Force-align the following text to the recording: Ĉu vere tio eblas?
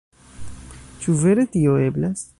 Ĉu 1.03 1.15
vere 1.25 1.47
tio 1.57 1.77
eblas? 1.91 2.29